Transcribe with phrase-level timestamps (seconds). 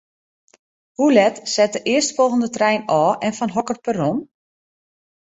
[0.91, 4.17] Hoe let set de earstfolgjende trein ôf en fan hokker perron?